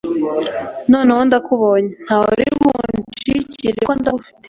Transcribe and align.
noneho 0.91 1.21
ndakubonye 1.27 1.89
ntaho 2.03 2.25
uri 2.33 2.45
bunshikire 2.61 3.77
kuko 3.79 3.91
ndagufite 3.99 4.37